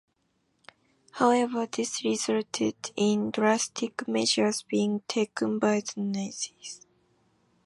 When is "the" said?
5.81-6.01